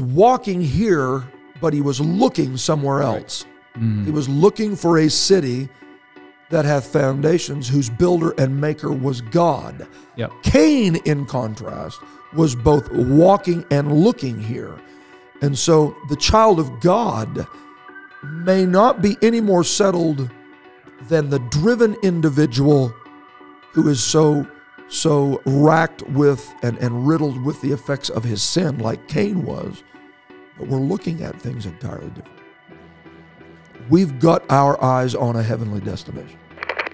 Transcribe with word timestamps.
was 0.00 0.02
walking 0.02 0.60
here, 0.60 1.22
but 1.60 1.72
he 1.72 1.80
was 1.80 2.00
looking 2.00 2.56
somewhere 2.56 3.00
else. 3.02 3.46
Mm. 3.76 4.04
He 4.04 4.10
was 4.10 4.28
looking 4.28 4.74
for 4.74 4.98
a 4.98 5.08
city 5.08 5.68
that 6.50 6.64
hath 6.64 6.86
foundations, 6.86 7.68
whose 7.68 7.88
builder 7.88 8.34
and 8.36 8.60
maker 8.60 8.90
was 8.90 9.20
God. 9.20 9.86
Yep. 10.16 10.32
Cain, 10.42 10.96
in 11.04 11.26
contrast, 11.26 12.00
was 12.34 12.56
both 12.56 12.90
walking 12.90 13.64
and 13.70 13.92
looking 13.92 14.40
here. 14.40 14.76
And 15.42 15.56
so 15.56 15.96
the 16.08 16.16
child 16.16 16.58
of 16.58 16.80
God 16.80 17.46
may 18.24 18.66
not 18.66 19.00
be 19.00 19.16
any 19.22 19.40
more 19.40 19.62
settled 19.62 20.28
than 21.02 21.30
the 21.30 21.38
driven 21.50 21.94
individual 22.02 22.92
who 23.72 23.88
is 23.88 24.02
so 24.02 24.44
so 24.94 25.42
racked 25.44 26.02
with 26.10 26.54
and, 26.62 26.78
and 26.78 27.06
riddled 27.06 27.42
with 27.44 27.60
the 27.60 27.72
effects 27.72 28.08
of 28.10 28.22
his 28.22 28.42
sin 28.42 28.78
like 28.78 29.08
Cain 29.08 29.44
was. 29.44 29.82
But 30.56 30.68
we're 30.68 30.78
looking 30.78 31.22
at 31.22 31.40
things 31.40 31.66
entirely 31.66 32.10
different. 32.10 32.40
We've 33.90 34.18
got 34.20 34.48
our 34.50 34.82
eyes 34.82 35.14
on 35.14 35.34
a 35.36 35.42
heavenly 35.42 35.80
destination. 35.80 36.38